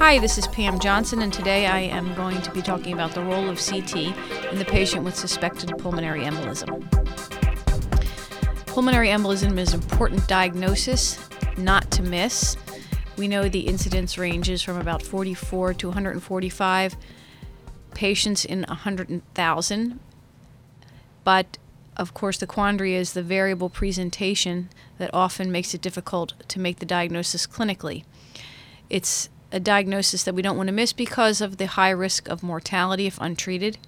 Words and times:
Hi, 0.00 0.18
this 0.18 0.38
is 0.38 0.46
Pam 0.46 0.78
Johnson, 0.78 1.20
and 1.20 1.30
today 1.30 1.66
I 1.66 1.80
am 1.80 2.14
going 2.14 2.40
to 2.40 2.50
be 2.52 2.62
talking 2.62 2.94
about 2.94 3.12
the 3.12 3.22
role 3.22 3.50
of 3.50 3.60
CT 3.60 3.96
in 4.50 4.58
the 4.58 4.64
patient 4.64 5.04
with 5.04 5.14
suspected 5.14 5.76
pulmonary 5.76 6.22
embolism. 6.22 6.90
Pulmonary 8.64 9.08
embolism 9.08 9.58
is 9.58 9.74
an 9.74 9.82
important 9.82 10.26
diagnosis 10.26 11.28
not 11.58 11.90
to 11.90 12.02
miss. 12.02 12.56
We 13.18 13.28
know 13.28 13.50
the 13.50 13.60
incidence 13.60 14.16
ranges 14.16 14.62
from 14.62 14.78
about 14.78 15.02
44 15.02 15.74
to 15.74 15.88
145 15.88 16.96
patients 17.92 18.46
in 18.46 18.64
100,000, 18.68 20.00
but 21.24 21.58
of 21.98 22.14
course, 22.14 22.38
the 22.38 22.46
quandary 22.46 22.94
is 22.94 23.12
the 23.12 23.22
variable 23.22 23.68
presentation 23.68 24.70
that 24.96 25.12
often 25.12 25.52
makes 25.52 25.74
it 25.74 25.82
difficult 25.82 26.32
to 26.48 26.58
make 26.58 26.78
the 26.78 26.86
diagnosis 26.86 27.46
clinically. 27.46 28.04
It's 28.88 29.28
a 29.52 29.60
diagnosis 29.60 30.22
that 30.24 30.34
we 30.34 30.42
don't 30.42 30.56
want 30.56 30.68
to 30.68 30.72
miss 30.72 30.92
because 30.92 31.40
of 31.40 31.56
the 31.56 31.66
high 31.66 31.90
risk 31.90 32.28
of 32.28 32.42
mortality 32.42 33.06
if 33.06 33.18
untreated. 33.20 33.78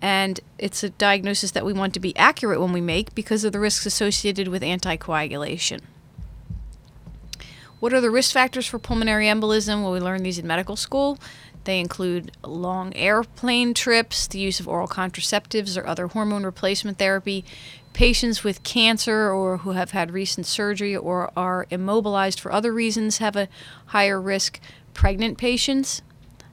And 0.00 0.40
it's 0.58 0.82
a 0.82 0.90
diagnosis 0.90 1.50
that 1.52 1.64
we 1.64 1.72
want 1.72 1.94
to 1.94 2.00
be 2.00 2.16
accurate 2.16 2.60
when 2.60 2.72
we 2.72 2.80
make 2.80 3.14
because 3.14 3.44
of 3.44 3.52
the 3.52 3.60
risks 3.60 3.86
associated 3.86 4.48
with 4.48 4.62
anticoagulation. 4.62 5.80
What 7.80 7.92
are 7.92 8.00
the 8.00 8.10
risk 8.10 8.32
factors 8.32 8.66
for 8.66 8.78
pulmonary 8.78 9.26
embolism? 9.26 9.82
Well, 9.82 9.92
we 9.92 10.00
learned 10.00 10.24
these 10.24 10.38
in 10.38 10.46
medical 10.46 10.76
school. 10.76 11.18
They 11.64 11.80
include 11.80 12.32
long 12.42 12.94
airplane 12.94 13.74
trips, 13.74 14.26
the 14.26 14.38
use 14.38 14.60
of 14.60 14.68
oral 14.68 14.88
contraceptives 14.88 15.76
or 15.76 15.86
other 15.86 16.06
hormone 16.08 16.44
replacement 16.44 16.98
therapy, 16.98 17.44
patients 17.94 18.44
with 18.44 18.62
cancer 18.64 19.32
or 19.32 19.58
who 19.58 19.70
have 19.70 19.92
had 19.92 20.10
recent 20.10 20.44
surgery 20.44 20.94
or 20.94 21.30
are 21.36 21.66
immobilized 21.70 22.38
for 22.38 22.52
other 22.52 22.72
reasons 22.72 23.18
have 23.18 23.36
a 23.36 23.48
higher 23.86 24.20
risk. 24.20 24.60
Pregnant 24.92 25.38
patients 25.38 26.02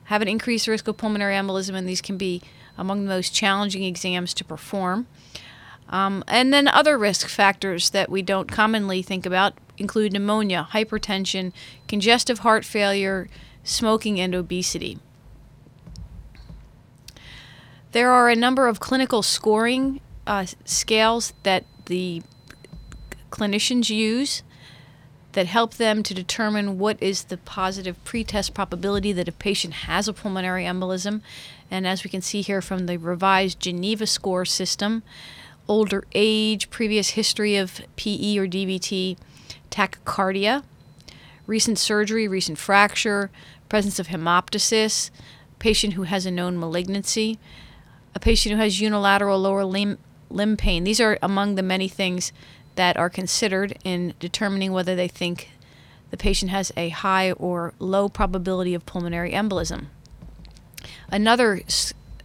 have 0.05 0.21
an 0.21 0.27
increased 0.27 0.67
risk 0.67 0.87
of 0.87 0.97
pulmonary 0.97 1.35
embolism, 1.35 1.73
and 1.73 1.89
these 1.89 2.01
can 2.01 2.17
be 2.17 2.41
among 2.77 3.03
the 3.03 3.09
most 3.09 3.33
challenging 3.33 3.83
exams 3.83 4.33
to 4.35 4.45
perform. 4.45 5.07
Um, 5.89 6.23
and 6.27 6.53
then 6.53 6.67
other 6.67 6.97
risk 6.97 7.27
factors 7.27 7.89
that 7.89 8.09
we 8.09 8.21
don't 8.21 8.49
commonly 8.49 9.01
think 9.01 9.25
about 9.25 9.53
include 9.77 10.13
pneumonia, 10.13 10.69
hypertension, 10.71 11.51
congestive 11.87 12.39
heart 12.39 12.63
failure, 12.63 13.29
smoking, 13.63 14.19
and 14.19 14.33
obesity. 14.33 14.99
There 17.91 18.11
are 18.11 18.29
a 18.29 18.35
number 18.35 18.67
of 18.67 18.79
clinical 18.79 19.21
scoring 19.21 19.99
uh, 20.27 20.45
scales 20.65 21.33
that 21.43 21.65
the 21.85 22.21
clinicians 23.31 23.89
use 23.89 24.43
that 25.33 25.45
help 25.45 25.75
them 25.75 26.03
to 26.03 26.13
determine 26.13 26.77
what 26.77 27.01
is 27.01 27.25
the 27.25 27.37
positive 27.37 28.03
pretest 28.03 28.53
probability 28.53 29.13
that 29.13 29.27
a 29.27 29.31
patient 29.31 29.73
has 29.73 30.07
a 30.07 30.13
pulmonary 30.13 30.65
embolism. 30.65 31.21
And 31.69 31.87
as 31.87 32.03
we 32.03 32.09
can 32.09 32.21
see 32.21 32.41
here 32.41 32.61
from 32.61 32.85
the 32.85 32.97
revised 32.97 33.59
Geneva 33.59 34.05
score 34.05 34.43
system, 34.43 35.03
older 35.67 36.03
age, 36.13 36.69
previous 36.69 37.11
history 37.11 37.55
of 37.55 37.81
PE 37.95 38.37
or 38.37 38.47
DVT, 38.47 39.17
tachycardia, 39.69 40.63
recent 41.47 41.79
surgery, 41.79 42.27
recent 42.27 42.57
fracture, 42.57 43.31
presence 43.69 43.99
of 43.99 44.07
hemoptysis, 44.07 45.11
patient 45.59 45.93
who 45.93 46.03
has 46.03 46.25
a 46.25 46.31
known 46.31 46.59
malignancy, 46.59 47.39
a 48.13 48.19
patient 48.19 48.55
who 48.55 48.61
has 48.61 48.81
unilateral 48.81 49.39
lower 49.39 49.63
limb 49.63 49.97
limb 50.33 50.57
pain. 50.57 50.83
These 50.83 50.99
are 50.99 51.17
among 51.21 51.55
the 51.55 51.63
many 51.63 51.87
things 51.87 52.31
that 52.75 52.97
are 52.97 53.09
considered 53.09 53.77
in 53.83 54.13
determining 54.19 54.71
whether 54.71 54.95
they 54.95 55.07
think 55.07 55.49
the 56.09 56.17
patient 56.17 56.51
has 56.51 56.71
a 56.75 56.89
high 56.89 57.31
or 57.33 57.73
low 57.79 58.09
probability 58.09 58.73
of 58.73 58.85
pulmonary 58.85 59.31
embolism. 59.31 59.85
Another 61.09 61.61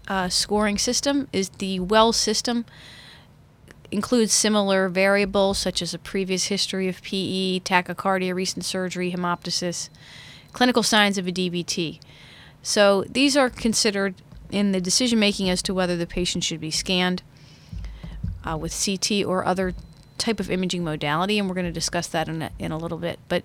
uh, 0.08 0.28
scoring 0.28 0.78
system 0.78 1.28
is 1.32 1.48
the 1.50 1.80
Wells 1.80 2.16
system. 2.16 2.64
Includes 3.90 4.32
similar 4.32 4.88
variables 4.88 5.58
such 5.58 5.80
as 5.80 5.94
a 5.94 5.98
previous 5.98 6.46
history 6.46 6.88
of 6.88 7.02
PE, 7.02 7.60
tachycardia, 7.60 8.34
recent 8.34 8.64
surgery, 8.64 9.12
hemoptysis, 9.12 9.88
clinical 10.52 10.82
signs 10.82 11.18
of 11.18 11.28
a 11.28 11.32
DVT. 11.32 12.00
So 12.62 13.04
these 13.08 13.36
are 13.36 13.48
considered 13.48 14.16
in 14.50 14.72
the 14.72 14.80
decision 14.80 15.18
making 15.18 15.48
as 15.48 15.62
to 15.62 15.74
whether 15.74 15.96
the 15.96 16.06
patient 16.06 16.42
should 16.42 16.60
be 16.60 16.70
scanned 16.70 17.22
uh, 18.46 18.56
with 18.56 18.72
CT 18.72 19.24
or 19.26 19.44
other 19.44 19.74
type 20.18 20.40
of 20.40 20.50
imaging 20.50 20.84
modality, 20.84 21.38
and 21.38 21.48
we're 21.48 21.54
going 21.54 21.66
to 21.66 21.72
discuss 21.72 22.06
that 22.08 22.28
in 22.28 22.42
a, 22.42 22.50
in 22.58 22.72
a 22.72 22.78
little 22.78 22.98
bit. 22.98 23.18
But 23.28 23.44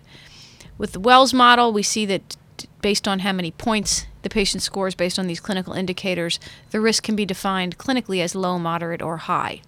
with 0.78 0.94
the 0.94 1.00
Wells 1.00 1.34
model, 1.34 1.74
we 1.74 1.84
see 1.84 2.06
that 2.06 2.38
based 2.82 3.08
on 3.08 3.20
how 3.20 3.34
many 3.34 3.52
points 3.52 4.06
the 4.22 4.30
patient 4.30 4.62
scores 4.62 4.96
based 4.96 5.18
on 5.18 5.28
these 5.28 5.40
clinical 5.40 5.74
indicators, 5.74 6.40
the 6.70 6.80
risk 6.80 7.04
can 7.04 7.16
be 7.16 7.26
defined 7.26 7.78
clinically 7.78 8.22
as 8.22 8.36
low, 8.36 8.60
moderate, 8.60 9.02
or 9.02 9.18
high. 9.18 9.62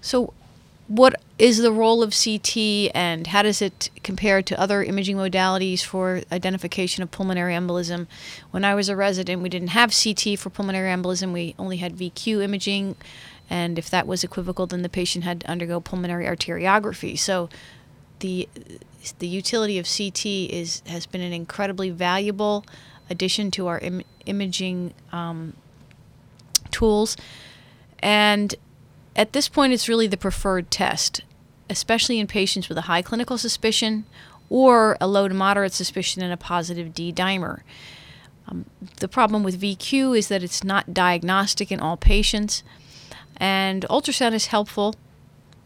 So, 0.00 0.32
what 0.88 1.20
is 1.38 1.58
the 1.58 1.70
role 1.70 2.02
of 2.02 2.14
CT 2.14 2.56
and 2.94 3.26
how 3.28 3.42
does 3.42 3.60
it 3.60 3.90
compare 4.02 4.42
to 4.42 4.58
other 4.58 4.82
imaging 4.82 5.16
modalities 5.16 5.84
for 5.84 6.22
identification 6.32 7.02
of 7.02 7.10
pulmonary 7.10 7.52
embolism? 7.52 8.06
When 8.50 8.64
I 8.64 8.74
was 8.74 8.88
a 8.88 8.96
resident, 8.96 9.42
we 9.42 9.50
didn't 9.50 9.68
have 9.68 9.92
CT 9.94 10.38
for 10.38 10.48
pulmonary 10.48 10.90
embolism, 10.90 11.32
we 11.32 11.54
only 11.58 11.76
had 11.76 11.96
VQ 11.96 12.42
imaging. 12.42 12.96
And 13.50 13.78
if 13.78 13.88
that 13.90 14.06
was 14.06 14.24
equivocal, 14.24 14.66
then 14.66 14.82
the 14.82 14.88
patient 14.88 15.24
had 15.24 15.40
to 15.40 15.50
undergo 15.50 15.80
pulmonary 15.80 16.24
arteriography. 16.24 17.18
So 17.18 17.48
the 18.20 18.48
the 19.20 19.28
utility 19.28 19.78
of 19.78 19.86
CT 19.86 20.26
is 20.26 20.82
has 20.86 21.06
been 21.06 21.20
an 21.20 21.32
incredibly 21.32 21.90
valuable 21.90 22.64
addition 23.08 23.50
to 23.52 23.66
our 23.68 23.78
Im- 23.78 24.02
imaging 24.26 24.92
um, 25.12 25.54
tools, 26.70 27.16
and 28.00 28.54
at 29.18 29.32
this 29.32 29.48
point, 29.48 29.72
it's 29.72 29.88
really 29.88 30.06
the 30.06 30.16
preferred 30.16 30.70
test, 30.70 31.22
especially 31.68 32.20
in 32.20 32.28
patients 32.28 32.68
with 32.68 32.78
a 32.78 32.82
high 32.82 33.02
clinical 33.02 33.36
suspicion 33.36 34.06
or 34.48 34.96
a 35.00 35.08
low 35.08 35.26
to 35.26 35.34
moderate 35.34 35.72
suspicion 35.72 36.22
and 36.22 36.32
a 36.32 36.36
positive 36.36 36.94
D 36.94 37.12
dimer. 37.12 37.62
Um, 38.46 38.64
the 39.00 39.08
problem 39.08 39.42
with 39.42 39.60
VQ 39.60 40.16
is 40.16 40.28
that 40.28 40.44
it's 40.44 40.62
not 40.62 40.94
diagnostic 40.94 41.72
in 41.72 41.80
all 41.80 41.96
patients, 41.96 42.62
and 43.36 43.84
ultrasound 43.90 44.34
is 44.34 44.46
helpful. 44.46 44.94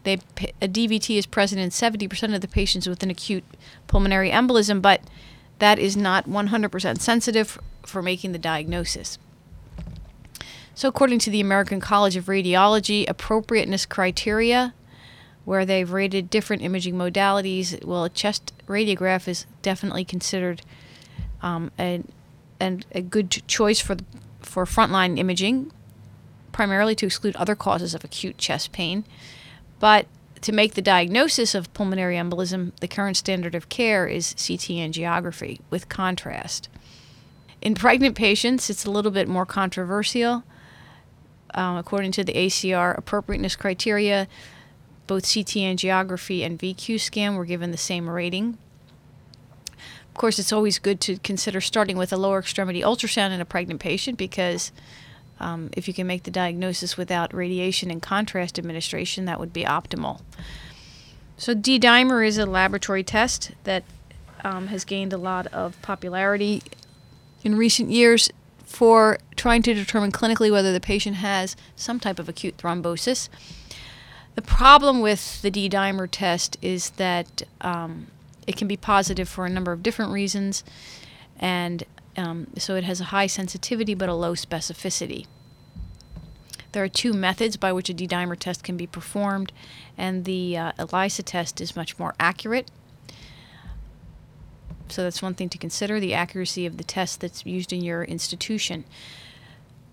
They, 0.03 0.15
a 0.59 0.67
DVT 0.67 1.17
is 1.17 1.27
present 1.27 1.61
in 1.61 1.69
70% 1.69 2.33
of 2.33 2.41
the 2.41 2.47
patients 2.47 2.89
with 2.89 3.03
an 3.03 3.11
acute 3.11 3.43
pulmonary 3.85 4.31
embolism, 4.31 4.81
but 4.81 5.01
that 5.59 5.77
is 5.77 5.95
not 5.95 6.27
100% 6.27 6.99
sensitive 6.99 7.59
for 7.85 8.01
making 8.01 8.31
the 8.31 8.39
diagnosis. 8.39 9.19
So, 10.75 10.87
according 10.87 11.19
to 11.19 11.29
the 11.29 11.39
American 11.39 11.79
College 11.79 12.15
of 12.15 12.25
Radiology 12.25 13.07
appropriateness 13.07 13.85
criteria, 13.85 14.73
where 15.45 15.65
they've 15.65 15.91
rated 15.91 16.29
different 16.29 16.63
imaging 16.63 16.95
modalities, 16.95 17.83
well, 17.85 18.05
a 18.05 18.09
chest 18.09 18.53
radiograph 18.67 19.27
is 19.27 19.45
definitely 19.61 20.03
considered 20.03 20.61
um, 21.41 21.71
a, 21.77 22.01
good 23.09 23.29
choice 23.47 23.79
for 23.79 23.97
for 24.41 24.65
frontline 24.65 25.19
imaging, 25.19 25.71
primarily 26.51 26.95
to 26.95 27.05
exclude 27.05 27.35
other 27.35 27.55
causes 27.55 27.93
of 27.93 28.03
acute 28.03 28.37
chest 28.37 28.71
pain. 28.71 29.05
But 29.79 30.07
to 30.41 30.51
make 30.51 30.73
the 30.73 30.81
diagnosis 30.81 31.53
of 31.53 31.73
pulmonary 31.73 32.15
embolism, 32.15 32.75
the 32.79 32.87
current 32.87 33.15
standard 33.15 33.53
of 33.53 33.69
care 33.69 34.07
is 34.07 34.33
CT 34.33 34.79
angiography 34.81 35.59
with 35.69 35.87
contrast. 35.87 36.67
In 37.61 37.75
pregnant 37.75 38.15
patients, 38.15 38.69
it's 38.69 38.85
a 38.85 38.91
little 38.91 39.11
bit 39.11 39.27
more 39.27 39.45
controversial 39.45 40.43
um, 41.53 41.77
according 41.77 42.11
to 42.13 42.23
the 42.23 42.33
ACR 42.33 42.97
appropriateness 42.97 43.55
criteria, 43.55 44.27
both 45.07 45.23
CT 45.23 45.57
angiography 45.57 46.45
and 46.45 46.57
VQ 46.57 46.99
scan 46.99 47.35
were 47.35 47.45
given 47.45 47.71
the 47.71 47.77
same 47.77 48.09
rating. 48.09 48.57
Of 50.13 50.13
course, 50.15 50.37
it's 50.37 50.53
always 50.53 50.79
good 50.79 51.01
to 51.01 51.17
consider 51.17 51.59
starting 51.59 51.97
with 51.97 52.13
a 52.13 52.17
lower 52.17 52.39
extremity 52.39 52.81
ultrasound 52.81 53.31
in 53.31 53.41
a 53.41 53.45
pregnant 53.45 53.79
patient 53.79 54.17
because 54.17 54.71
um, 55.39 55.69
if 55.73 55.87
you 55.87 55.93
can 55.93 56.07
make 56.07 56.23
the 56.23 56.31
diagnosis 56.31 56.97
without 56.97 57.33
radiation 57.33 57.89
and 57.89 58.01
contrast 58.01 58.59
administration, 58.59 59.25
that 59.25 59.39
would 59.39 59.51
be 59.51 59.63
optimal. 59.63 60.21
So, 61.35 61.53
D 61.53 61.79
dimer 61.79 62.25
is 62.25 62.37
a 62.37 62.45
laboratory 62.45 63.03
test 63.03 63.51
that 63.63 63.83
um, 64.43 64.67
has 64.67 64.85
gained 64.85 65.13
a 65.13 65.17
lot 65.17 65.47
of 65.47 65.81
popularity 65.81 66.61
in 67.43 67.55
recent 67.55 67.89
years 67.89 68.29
for 68.63 69.17
trying 69.43 69.61
to 69.61 69.73
determine 69.73 70.09
clinically 70.09 70.49
whether 70.49 70.71
the 70.71 70.79
patient 70.79 71.17
has 71.17 71.57
some 71.75 71.99
type 71.99 72.17
of 72.17 72.29
acute 72.29 72.55
thrombosis. 72.55 73.27
The 74.35 74.41
problem 74.41 75.01
with 75.01 75.41
the 75.41 75.51
D 75.51 75.67
dimer 75.67 76.07
test 76.09 76.55
is 76.61 76.91
that 76.91 77.43
um, 77.59 78.07
it 78.47 78.55
can 78.55 78.69
be 78.69 78.77
positive 78.77 79.27
for 79.27 79.45
a 79.45 79.49
number 79.49 79.73
of 79.73 79.83
different 79.83 80.13
reasons, 80.13 80.63
and 81.37 81.83
um, 82.15 82.47
so 82.57 82.75
it 82.75 82.85
has 82.85 83.01
a 83.01 83.11
high 83.15 83.27
sensitivity 83.27 83.93
but 83.93 84.07
a 84.07 84.13
low 84.13 84.33
specificity. 84.33 85.25
There 86.71 86.81
are 86.81 86.87
two 86.87 87.11
methods 87.11 87.57
by 87.57 87.73
which 87.73 87.89
a 87.89 87.93
D 87.93 88.07
dimer 88.07 88.39
test 88.39 88.63
can 88.63 88.77
be 88.77 88.87
performed, 88.87 89.51
and 89.97 90.23
the 90.23 90.57
uh, 90.57 90.71
ELISA 90.79 91.23
test 91.23 91.59
is 91.59 91.75
much 91.75 91.99
more 91.99 92.15
accurate. 92.17 92.71
So 94.87 95.03
that's 95.03 95.21
one 95.21 95.33
thing 95.33 95.49
to 95.49 95.57
consider 95.57 95.99
the 95.99 96.13
accuracy 96.13 96.65
of 96.65 96.77
the 96.77 96.85
test 96.85 97.19
that's 97.19 97.45
used 97.45 97.73
in 97.73 97.83
your 97.83 98.05
institution. 98.05 98.85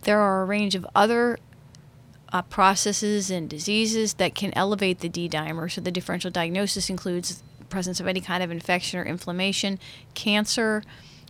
There 0.03 0.19
are 0.21 0.43
a 0.43 0.45
range 0.45 0.75
of 0.75 0.87
other 0.95 1.39
uh, 2.33 2.43
processes 2.43 3.31
and 3.31 3.49
diseases 3.49 4.15
that 4.15 4.35
can 4.35 4.53
elevate 4.55 5.01
the 5.01 5.09
D 5.09 5.29
dimer. 5.29 5.71
So 5.71 5.81
the 5.81 5.91
differential 5.91 6.31
diagnosis 6.31 6.89
includes 6.89 7.43
presence 7.69 8.01
of 8.01 8.07
any 8.07 8.21
kind 8.21 8.43
of 8.43 8.51
infection 8.51 8.99
or 9.01 9.05
inflammation, 9.05 9.79
cancer, 10.15 10.83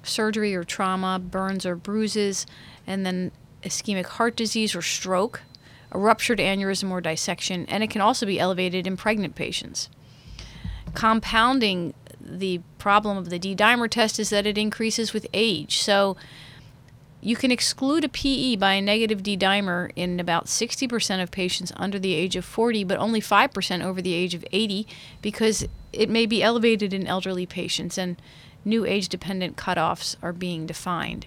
surgery 0.03 0.55
or 0.55 0.65
trauma, 0.65 1.19
burns 1.19 1.67
or 1.67 1.77
bruises, 1.77 2.47
and 2.87 3.05
then 3.05 3.31
ischemic 3.63 4.07
heart 4.07 4.37
disease 4.37 4.75
or 4.75 4.83
stroke, 4.83 5.43
a 5.93 5.99
ruptured 5.99 6.39
aneurysm 6.39 6.91
or 6.91 7.01
dissection, 7.01 7.67
and 7.67 7.83
it 7.83 7.91
can 7.91 8.01
also 8.01 8.25
be 8.25 8.41
elevated 8.41 8.87
in 8.87 8.97
pregnant 8.97 9.35
patients. 9.35 9.91
Compounding 10.95 11.95
the 12.19 12.61
problem 12.79 13.17
of 13.17 13.29
the 13.29 13.39
D 13.39 13.55
dimer 13.55 13.91
test 13.91 14.19
is 14.19 14.31
that 14.31 14.47
it 14.47 14.57
increases 14.57 15.13
with 15.13 15.27
age. 15.33 15.79
So 15.79 16.17
you 17.23 17.37
can 17.37 17.51
exclude 17.51 18.05
a 18.05 18.09
PE 18.09 18.57
by 18.57 18.75
a 18.75 18.83
negative 18.83 19.23
D 19.23 19.37
dimer 19.37 19.91
in 19.95 20.19
about 20.19 20.47
60% 20.47 21.23
of 21.23 21.31
patients 21.31 21.73
under 21.77 21.99
the 21.99 22.15
age 22.15 22.35
of 22.35 22.45
40, 22.45 22.85
but 22.85 22.99
only 22.99 23.21
5% 23.21 23.85
over 23.85 24.01
the 24.01 24.15
age 24.15 24.35
of 24.35 24.45
80 24.53 24.87
because 25.21 25.67
it 25.93 26.09
may 26.09 26.25
be 26.25 26.43
elevated 26.43 26.95
in 26.95 27.07
elderly 27.07 27.45
patients 27.45 27.99
and 27.99 28.21
new 28.65 28.87
age 28.87 29.09
dependent 29.09 29.57
cutoffs 29.57 30.17
are 30.23 30.33
being 30.33 30.65
defined. 30.67 31.27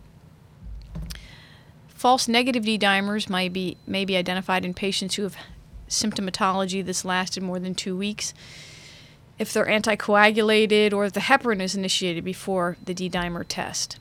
False 1.87 2.27
negative 2.27 2.63
D 2.63 2.77
dimers 2.77 3.29
might 3.29 3.53
be, 3.53 3.77
may 3.85 4.03
be 4.03 4.17
identified 4.17 4.65
in 4.65 4.73
patients 4.73 5.15
who 5.15 5.23
have 5.23 5.37
symptomatology 5.87 6.83
that's 6.83 7.05
lasted 7.05 7.43
more 7.43 7.59
than 7.59 7.75
two 7.75 7.95
weeks 7.95 8.33
if 9.37 9.53
they're 9.53 9.65
anticoagulated 9.65 10.91
or 10.91 11.05
if 11.05 11.13
the 11.13 11.19
heparin 11.21 11.61
is 11.61 11.75
initiated 11.75 12.23
before 12.23 12.77
the 12.83 12.93
D 12.93 13.09
dimer 13.09 13.45
test. 13.47 13.99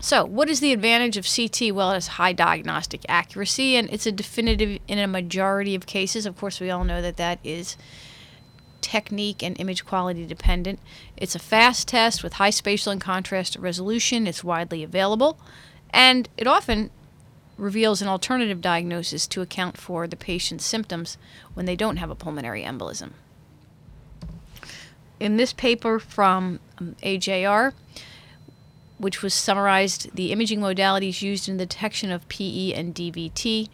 So, 0.00 0.24
what 0.24 0.48
is 0.48 0.60
the 0.60 0.72
advantage 0.72 1.16
of 1.16 1.26
CT? 1.26 1.74
Well, 1.74 1.90
it 1.90 1.94
has 1.94 2.06
high 2.06 2.32
diagnostic 2.32 3.04
accuracy 3.08 3.74
and 3.74 3.90
it's 3.90 4.06
a 4.06 4.12
definitive 4.12 4.78
in 4.86 4.98
a 4.98 5.08
majority 5.08 5.74
of 5.74 5.86
cases. 5.86 6.24
Of 6.24 6.36
course, 6.36 6.60
we 6.60 6.70
all 6.70 6.84
know 6.84 7.02
that 7.02 7.16
that 7.16 7.40
is 7.42 7.76
technique 8.80 9.42
and 9.42 9.58
image 9.60 9.84
quality 9.84 10.24
dependent. 10.24 10.78
It's 11.16 11.34
a 11.34 11.40
fast 11.40 11.88
test 11.88 12.22
with 12.22 12.34
high 12.34 12.50
spatial 12.50 12.92
and 12.92 13.00
contrast 13.00 13.56
resolution. 13.56 14.28
It's 14.28 14.44
widely 14.44 14.84
available 14.84 15.38
and 15.90 16.28
it 16.36 16.46
often 16.46 16.90
reveals 17.56 18.00
an 18.00 18.08
alternative 18.08 18.60
diagnosis 18.60 19.26
to 19.26 19.42
account 19.42 19.76
for 19.76 20.06
the 20.06 20.16
patient's 20.16 20.64
symptoms 20.64 21.18
when 21.54 21.66
they 21.66 21.74
don't 21.74 21.96
have 21.96 22.08
a 22.08 22.14
pulmonary 22.14 22.62
embolism. 22.62 23.10
In 25.18 25.36
this 25.36 25.52
paper 25.52 25.98
from 25.98 26.60
um, 26.78 26.94
AJR, 27.02 27.72
which 28.98 29.22
was 29.22 29.32
summarized 29.32 30.14
the 30.14 30.32
imaging 30.32 30.60
modalities 30.60 31.22
used 31.22 31.48
in 31.48 31.56
the 31.56 31.66
detection 31.66 32.10
of 32.10 32.28
PE 32.28 32.72
and 32.72 32.94
DVT. 32.94 33.68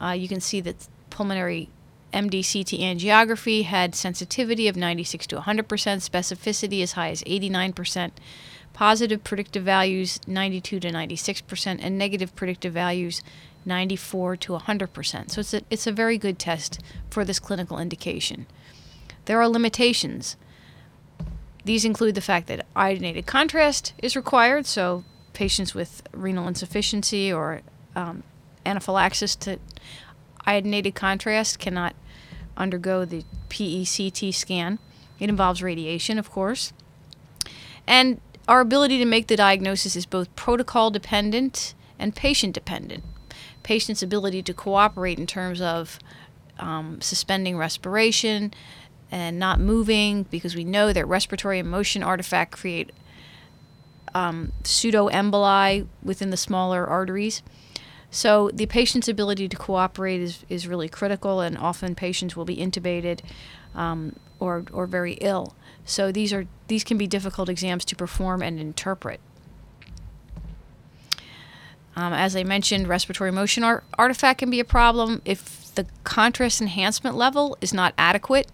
Uh, 0.00 0.10
you 0.10 0.28
can 0.28 0.40
see 0.40 0.60
that 0.60 0.86
pulmonary 1.10 1.70
MDCT 2.12 2.80
angiography 2.80 3.64
had 3.64 3.94
sensitivity 3.94 4.68
of 4.68 4.76
96 4.76 5.26
to 5.28 5.36
100%, 5.36 5.64
specificity 5.64 6.82
as 6.82 6.92
high 6.92 7.10
as 7.10 7.22
89%, 7.24 8.12
positive 8.72 9.24
predictive 9.24 9.64
values 9.64 10.20
92 10.26 10.80
to 10.80 10.90
96%, 10.90 11.78
and 11.82 11.98
negative 11.98 12.34
predictive 12.36 12.72
values 12.72 13.22
94 13.64 14.36
to 14.36 14.52
100%. 14.52 15.30
So 15.30 15.40
it's 15.40 15.54
a, 15.54 15.62
it's 15.68 15.86
a 15.86 15.92
very 15.92 16.16
good 16.16 16.38
test 16.38 16.80
for 17.10 17.24
this 17.24 17.38
clinical 17.40 17.78
indication. 17.78 18.46
There 19.24 19.40
are 19.40 19.48
limitations. 19.48 20.36
These 21.66 21.84
include 21.84 22.14
the 22.14 22.20
fact 22.20 22.46
that 22.46 22.64
iodinated 22.76 23.26
contrast 23.26 23.92
is 24.00 24.14
required, 24.14 24.66
so 24.66 25.02
patients 25.32 25.74
with 25.74 26.00
renal 26.12 26.46
insufficiency 26.46 27.32
or 27.32 27.62
um, 27.96 28.22
anaphylaxis 28.64 29.34
to 29.34 29.58
iodinated 30.46 30.94
contrast 30.94 31.58
cannot 31.58 31.96
undergo 32.56 33.04
the 33.04 33.24
PECT 33.48 34.32
scan. 34.32 34.78
It 35.18 35.28
involves 35.28 35.60
radiation, 35.60 36.20
of 36.20 36.30
course. 36.30 36.72
And 37.84 38.20
our 38.46 38.60
ability 38.60 38.98
to 38.98 39.04
make 39.04 39.26
the 39.26 39.34
diagnosis 39.34 39.96
is 39.96 40.06
both 40.06 40.34
protocol 40.36 40.92
dependent 40.92 41.74
and 41.98 42.14
patient 42.14 42.54
dependent. 42.54 43.02
Patient's 43.64 44.04
ability 44.04 44.44
to 44.44 44.54
cooperate 44.54 45.18
in 45.18 45.26
terms 45.26 45.60
of 45.60 45.98
um, 46.60 47.00
suspending 47.00 47.58
respiration, 47.58 48.54
and 49.10 49.38
not 49.38 49.60
moving 49.60 50.24
because 50.24 50.56
we 50.56 50.64
know 50.64 50.92
that 50.92 51.06
respiratory 51.06 51.58
and 51.58 51.70
motion 51.70 52.02
artifact 52.02 52.52
create 52.52 52.90
um, 54.14 54.52
pseudoemboli 54.62 55.86
within 56.02 56.30
the 56.30 56.36
smaller 56.36 56.86
arteries. 56.86 57.42
So 58.10 58.50
the 58.52 58.66
patient's 58.66 59.08
ability 59.08 59.48
to 59.48 59.56
cooperate 59.56 60.20
is, 60.20 60.44
is 60.48 60.66
really 60.66 60.88
critical, 60.88 61.40
and 61.40 61.58
often 61.58 61.94
patients 61.94 62.36
will 62.36 62.44
be 62.44 62.56
intubated 62.56 63.20
um, 63.74 64.16
or, 64.40 64.64
or 64.72 64.86
very 64.86 65.14
ill. 65.14 65.54
So 65.84 66.10
these 66.10 66.32
are 66.32 66.46
these 66.68 66.82
can 66.82 66.98
be 66.98 67.06
difficult 67.06 67.48
exams 67.48 67.84
to 67.84 67.96
perform 67.96 68.42
and 68.42 68.58
interpret. 68.58 69.20
Um, 71.94 72.12
as 72.12 72.34
I 72.34 72.42
mentioned, 72.42 72.88
respiratory 72.88 73.30
motion 73.30 73.62
art- 73.62 73.84
artifact 73.98 74.40
can 74.40 74.50
be 74.50 74.60
a 74.60 74.64
problem 74.64 75.22
if 75.24 75.74
the 75.74 75.86
contrast 76.04 76.60
enhancement 76.60 77.16
level 77.16 77.56
is 77.60 77.72
not 77.72 77.94
adequate 77.96 78.50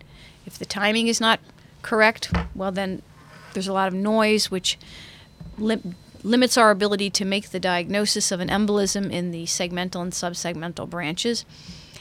if 0.47 0.59
the 0.59 0.65
timing 0.65 1.09
is 1.09 1.21
not 1.21 1.41
correct, 1.83 2.33
well, 2.55 2.73
then 2.73 3.03
there's 3.53 3.69
a 3.69 3.73
lot 3.73 3.89
of 3.89 3.95
noise, 3.95 4.51
which 4.51 4.79
lim- 5.59 5.95
limits 6.23 6.57
our 6.57 6.71
ability 6.71 7.11
to 7.11 7.25
make 7.25 7.51
the 7.51 7.61
diagnosis 7.61 8.31
of 8.33 8.41
an 8.41 8.49
embolism 8.49 9.11
in 9.11 9.31
the 9.31 9.45
segmental 9.45 10.03
and 10.03 10.13
subsegmental 10.13 10.89
branches. 10.89 11.45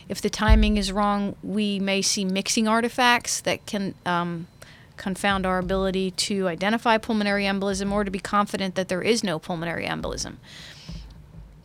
If 0.08 0.22
the 0.22 0.30
timing 0.30 0.78
is 0.78 0.92
wrong, 0.92 1.36
we 1.42 1.80
may 1.80 2.02
see 2.02 2.26
mixing 2.26 2.68
artifacts 2.68 3.42
that 3.42 3.66
can 3.66 3.96
um, 4.06 4.48
confound 4.98 5.46
our 5.46 5.58
ability 5.58 6.12
to 6.12 6.48
identify 6.48 6.98
pulmonary 6.98 7.46
embolism 7.46 7.92
or 7.92 8.04
to 8.04 8.12
be 8.12 8.20
confident 8.20 8.76
that 8.76 8.88
there 8.88 9.02
is 9.02 9.24
no 9.24 9.40
pulmonary 9.40 9.86
embolism. 9.86 10.36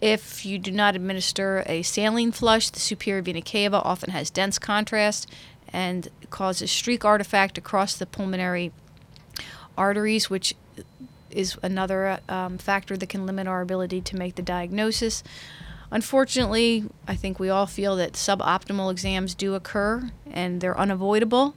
If 0.00 0.44
you 0.44 0.58
do 0.58 0.70
not 0.70 0.94
administer 0.94 1.62
a 1.66 1.82
saline 1.82 2.30
flush, 2.30 2.70
the 2.70 2.80
superior 2.80 3.22
vena 3.22 3.42
cava 3.42 3.80
often 3.82 4.10
has 4.10 4.30
dense 4.30 4.58
contrast 4.58 5.28
and 5.72 6.08
causes 6.30 6.70
streak 6.70 7.04
artifact 7.04 7.58
across 7.58 7.96
the 7.96 8.06
pulmonary 8.06 8.72
arteries, 9.76 10.30
which 10.30 10.54
is 11.30 11.56
another 11.62 12.20
um, 12.28 12.58
factor 12.58 12.96
that 12.96 13.08
can 13.08 13.26
limit 13.26 13.46
our 13.46 13.60
ability 13.60 14.00
to 14.00 14.16
make 14.16 14.36
the 14.36 14.42
diagnosis. 14.42 15.22
Unfortunately, 15.90 16.84
I 17.06 17.14
think 17.14 17.38
we 17.38 17.48
all 17.48 17.66
feel 17.66 17.96
that 17.96 18.14
suboptimal 18.14 18.90
exams 18.90 19.34
do 19.34 19.54
occur 19.54 20.10
and 20.30 20.60
they're 20.60 20.78
unavoidable, 20.78 21.54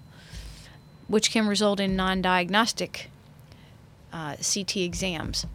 which 1.08 1.32
can 1.32 1.48
result 1.48 1.80
in 1.80 1.96
non 1.96 2.22
diagnostic 2.22 3.10
uh, 4.14 4.36
CT 4.36 4.78
exams. 4.78 5.46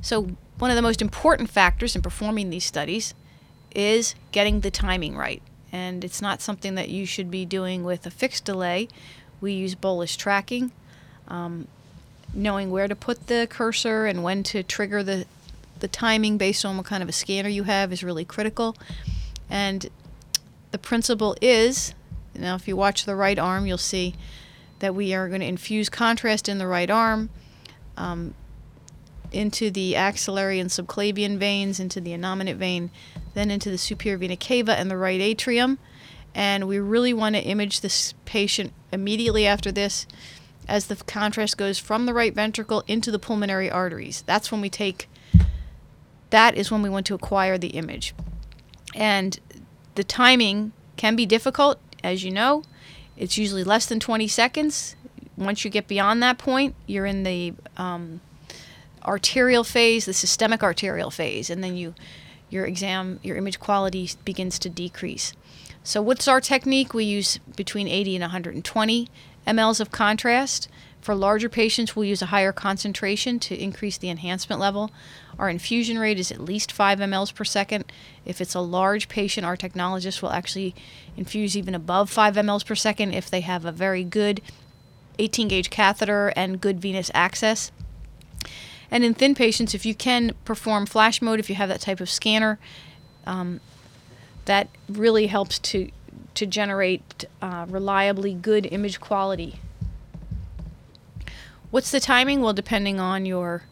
So, 0.00 0.36
one 0.58 0.70
of 0.70 0.76
the 0.76 0.82
most 0.82 1.00
important 1.00 1.50
factors 1.50 1.96
in 1.96 2.02
performing 2.02 2.50
these 2.50 2.64
studies 2.64 3.14
is 3.74 4.14
getting 4.32 4.60
the 4.60 4.70
timing 4.70 5.16
right 5.16 5.42
and 5.72 6.04
it's 6.04 6.20
not 6.20 6.40
something 6.40 6.74
that 6.74 6.90
you 6.90 7.06
should 7.06 7.30
be 7.30 7.44
doing 7.44 7.82
with 7.82 8.06
a 8.06 8.10
fixed 8.10 8.44
delay. 8.44 8.88
We 9.40 9.52
use 9.52 9.74
bolus 9.74 10.16
tracking. 10.16 10.70
Um, 11.28 11.66
knowing 12.34 12.70
where 12.70 12.88
to 12.88 12.96
put 12.96 13.26
the 13.26 13.46
cursor 13.50 14.06
and 14.06 14.22
when 14.22 14.42
to 14.42 14.62
trigger 14.62 15.02
the, 15.02 15.26
the 15.80 15.88
timing 15.88 16.38
based 16.38 16.64
on 16.64 16.76
what 16.76 16.86
kind 16.86 17.02
of 17.02 17.08
a 17.08 17.12
scanner 17.12 17.48
you 17.48 17.64
have 17.64 17.92
is 17.92 18.02
really 18.02 18.24
critical. 18.24 18.76
And 19.50 19.88
the 20.70 20.78
principle 20.78 21.36
is 21.42 21.94
now, 22.34 22.54
if 22.54 22.66
you 22.66 22.76
watch 22.76 23.04
the 23.04 23.14
right 23.14 23.38
arm, 23.38 23.66
you'll 23.66 23.78
see 23.78 24.14
that 24.78 24.94
we 24.94 25.14
are 25.14 25.28
going 25.28 25.40
to 25.40 25.46
infuse 25.46 25.88
contrast 25.88 26.48
in 26.48 26.58
the 26.58 26.66
right 26.66 26.90
arm. 26.90 27.30
Um, 27.96 28.34
into 29.30 29.70
the 29.70 29.96
axillary 29.96 30.60
and 30.60 30.68
subclavian 30.68 31.38
veins, 31.38 31.80
into 31.80 32.00
the 32.00 32.10
innominate 32.10 32.56
vein, 32.56 32.90
then 33.34 33.50
into 33.50 33.70
the 33.70 33.78
superior 33.78 34.18
vena 34.18 34.36
cava 34.36 34.78
and 34.78 34.90
the 34.90 34.96
right 34.96 35.20
atrium. 35.20 35.78
And 36.34 36.66
we 36.66 36.78
really 36.78 37.12
want 37.12 37.34
to 37.34 37.42
image 37.42 37.80
this 37.80 38.14
patient 38.24 38.72
immediately 38.90 39.46
after 39.46 39.70
this 39.70 40.06
as 40.68 40.86
the 40.86 40.96
contrast 40.96 41.56
goes 41.56 41.78
from 41.78 42.06
the 42.06 42.14
right 42.14 42.34
ventricle 42.34 42.84
into 42.86 43.10
the 43.10 43.18
pulmonary 43.18 43.70
arteries. 43.70 44.22
That's 44.26 44.52
when 44.52 44.60
we 44.60 44.70
take, 44.70 45.08
that 46.30 46.56
is 46.56 46.70
when 46.70 46.82
we 46.82 46.88
want 46.88 47.06
to 47.06 47.14
acquire 47.14 47.58
the 47.58 47.68
image. 47.68 48.14
And 48.94 49.38
the 49.94 50.04
timing 50.04 50.72
can 50.96 51.16
be 51.16 51.26
difficult, 51.26 51.80
as 52.02 52.24
you 52.24 52.30
know. 52.30 52.62
It's 53.16 53.36
usually 53.36 53.64
less 53.64 53.86
than 53.86 54.00
20 54.00 54.28
seconds. 54.28 54.96
Once 55.36 55.64
you 55.64 55.70
get 55.70 55.88
beyond 55.88 56.22
that 56.22 56.38
point, 56.38 56.74
you're 56.86 57.06
in 57.06 57.24
the 57.24 57.54
um, 57.76 58.20
arterial 59.04 59.64
phase, 59.64 60.06
the 60.06 60.12
systemic 60.12 60.62
arterial 60.62 61.10
phase, 61.10 61.50
and 61.50 61.62
then 61.62 61.76
you 61.76 61.94
your 62.52 62.66
exam, 62.66 63.18
your 63.22 63.36
image 63.36 63.58
quality 63.58 64.10
begins 64.24 64.58
to 64.60 64.68
decrease. 64.68 65.32
So 65.82 66.00
what's 66.02 66.28
our 66.28 66.40
technique? 66.40 66.94
We 66.94 67.04
use 67.04 67.38
between 67.56 67.88
80 67.88 68.16
and 68.16 68.22
120 68.22 69.08
mLs 69.46 69.80
of 69.80 69.90
contrast 69.90 70.68
For 71.02 71.16
larger 71.16 71.48
patients, 71.48 71.96
we'll 71.96 72.04
use 72.04 72.22
a 72.22 72.26
higher 72.26 72.52
concentration 72.52 73.40
to 73.40 73.60
increase 73.60 73.98
the 73.98 74.08
enhancement 74.08 74.60
level. 74.60 74.92
Our 75.36 75.50
infusion 75.50 75.98
rate 75.98 76.18
is 76.18 76.30
at 76.30 76.40
least 76.40 76.70
5 76.70 77.00
mLs 77.00 77.34
per 77.34 77.42
second. 77.42 77.90
If 78.24 78.40
it's 78.40 78.54
a 78.54 78.60
large 78.60 79.08
patient, 79.08 79.44
our 79.44 79.56
technologist 79.56 80.22
will 80.22 80.30
actually 80.30 80.76
infuse 81.16 81.56
even 81.56 81.74
above 81.74 82.08
5 82.08 82.36
mLs 82.36 82.64
per 82.64 82.76
second 82.76 83.14
if 83.14 83.28
they 83.28 83.40
have 83.40 83.64
a 83.64 83.72
very 83.72 84.04
good 84.04 84.40
18 85.18 85.48
gauge 85.48 85.70
catheter 85.70 86.32
and 86.36 86.60
good 86.60 86.80
venous 86.80 87.10
access. 87.14 87.72
And 88.92 89.04
in 89.04 89.14
thin 89.14 89.34
patients, 89.34 89.74
if 89.74 89.86
you 89.86 89.94
can 89.94 90.34
perform 90.44 90.84
flash 90.84 91.22
mode, 91.22 91.40
if 91.40 91.48
you 91.48 91.56
have 91.56 91.70
that 91.70 91.80
type 91.80 91.98
of 91.98 92.10
scanner, 92.10 92.58
um, 93.26 93.60
that 94.44 94.68
really 94.88 95.26
helps 95.26 95.58
to 95.58 95.90
to 96.34 96.46
generate 96.46 97.24
uh, 97.40 97.66
reliably 97.68 98.34
good 98.34 98.66
image 98.66 99.00
quality. 99.00 99.60
What's 101.70 101.90
the 101.90 102.00
timing? 102.00 102.42
Well, 102.42 102.52
depending 102.52 103.00
on 103.00 103.24
your 103.24 103.62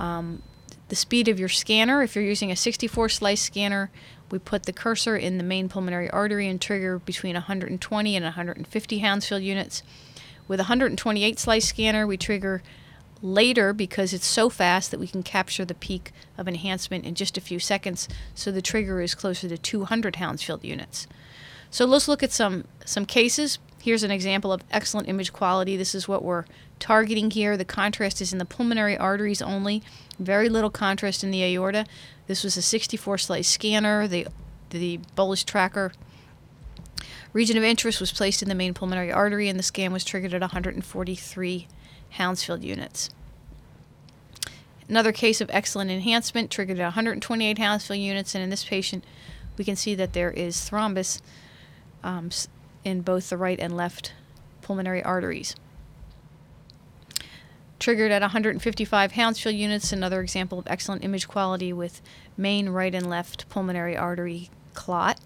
um, 0.00 0.42
the 0.88 0.96
speed 0.96 1.28
of 1.28 1.38
your 1.38 1.48
scanner. 1.50 2.02
If 2.02 2.14
you're 2.14 2.24
using 2.24 2.50
a 2.50 2.56
64 2.56 3.10
slice 3.10 3.42
scanner, 3.42 3.90
we 4.30 4.38
put 4.38 4.62
the 4.62 4.72
cursor 4.72 5.16
in 5.16 5.36
the 5.36 5.44
main 5.44 5.68
pulmonary 5.68 6.08
artery 6.10 6.48
and 6.48 6.60
trigger 6.60 6.98
between 6.98 7.34
120 7.34 8.16
and 8.16 8.24
150 8.24 8.98
Hounsfield 9.00 9.42
units. 9.42 9.82
With 10.48 10.60
a 10.60 10.64
128 10.64 11.38
slice 11.38 11.68
scanner, 11.68 12.06
we 12.06 12.16
trigger 12.16 12.62
later 13.22 13.72
because 13.72 14.12
it's 14.12 14.26
so 14.26 14.48
fast 14.48 14.90
that 14.90 15.00
we 15.00 15.06
can 15.06 15.22
capture 15.22 15.64
the 15.64 15.74
peak 15.74 16.12
of 16.36 16.46
enhancement 16.46 17.04
in 17.04 17.14
just 17.14 17.36
a 17.36 17.40
few 17.40 17.58
seconds, 17.58 18.08
so 18.34 18.50
the 18.50 18.62
trigger 18.62 19.00
is 19.00 19.14
closer 19.14 19.48
to 19.48 19.58
200 19.58 20.16
Hounsfield 20.16 20.64
units. 20.64 21.06
So 21.70 21.84
let's 21.84 22.08
look 22.08 22.22
at 22.22 22.32
some, 22.32 22.64
some 22.84 23.06
cases. 23.06 23.58
Here's 23.80 24.02
an 24.02 24.10
example 24.10 24.52
of 24.52 24.64
excellent 24.70 25.08
image 25.08 25.32
quality. 25.32 25.76
This 25.76 25.94
is 25.94 26.08
what 26.08 26.22
we're 26.22 26.44
targeting 26.78 27.30
here. 27.30 27.56
The 27.56 27.64
contrast 27.64 28.20
is 28.20 28.32
in 28.32 28.38
the 28.38 28.44
pulmonary 28.44 28.96
arteries 28.96 29.42
only, 29.42 29.82
very 30.18 30.48
little 30.48 30.70
contrast 30.70 31.22
in 31.24 31.30
the 31.30 31.42
aorta. 31.44 31.86
This 32.26 32.42
was 32.44 32.56
a 32.56 32.62
64 32.62 33.18
slice 33.18 33.48
scanner. 33.48 34.08
The, 34.08 34.26
the 34.70 35.00
bolus 35.14 35.44
tracker 35.44 35.92
region 37.32 37.58
of 37.58 37.62
interest 37.64 38.00
was 38.00 38.12
placed 38.12 38.42
in 38.42 38.48
the 38.48 38.54
main 38.54 38.72
pulmonary 38.72 39.12
artery, 39.12 39.48
and 39.48 39.58
the 39.58 39.62
scan 39.62 39.92
was 39.92 40.04
triggered 40.04 40.34
at 40.34 40.40
143 40.40 41.68
Hounsfield 42.10 42.62
units. 42.62 43.10
Another 44.88 45.12
case 45.12 45.40
of 45.40 45.50
excellent 45.52 45.90
enhancement 45.90 46.50
triggered 46.50 46.78
at 46.78 46.84
128 46.84 47.58
Hounsfield 47.58 47.98
units, 47.98 48.34
and 48.34 48.44
in 48.44 48.50
this 48.50 48.64
patient, 48.64 49.04
we 49.56 49.64
can 49.64 49.76
see 49.76 49.94
that 49.94 50.12
there 50.12 50.30
is 50.30 50.56
thrombus 50.56 51.20
um, 52.04 52.30
in 52.84 53.00
both 53.00 53.30
the 53.30 53.36
right 53.36 53.58
and 53.58 53.76
left 53.76 54.12
pulmonary 54.62 55.02
arteries. 55.02 55.56
Triggered 57.78 58.12
at 58.12 58.22
155 58.22 59.12
Hounsfield 59.12 59.54
units, 59.54 59.92
another 59.92 60.20
example 60.20 60.58
of 60.58 60.66
excellent 60.68 61.04
image 61.04 61.28
quality 61.28 61.72
with 61.72 62.00
main 62.36 62.68
right 62.68 62.94
and 62.94 63.08
left 63.08 63.48
pulmonary 63.48 63.96
artery 63.96 64.50
clot. 64.72 65.20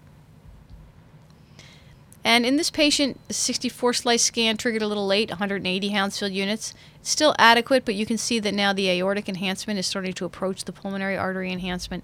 And 2.23 2.45
in 2.45 2.57
this 2.57 2.69
patient, 2.69 3.19
the 3.27 3.33
64 3.33 3.93
slice 3.93 4.23
scan 4.23 4.57
triggered 4.57 4.83
a 4.83 4.87
little 4.87 5.07
late, 5.07 5.29
180 5.29 5.89
Hounsfield 5.89 6.31
units. 6.31 6.73
It's 6.99 7.09
still 7.09 7.33
adequate, 7.39 7.83
but 7.83 7.95
you 7.95 8.05
can 8.05 8.17
see 8.17 8.39
that 8.39 8.53
now 8.53 8.73
the 8.73 8.89
aortic 8.89 9.27
enhancement 9.27 9.79
is 9.79 9.87
starting 9.87 10.13
to 10.13 10.25
approach 10.25 10.65
the 10.65 10.71
pulmonary 10.71 11.17
artery 11.17 11.51
enhancement. 11.51 12.03